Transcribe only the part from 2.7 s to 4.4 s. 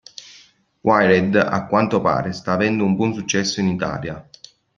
un buon successo in Italia.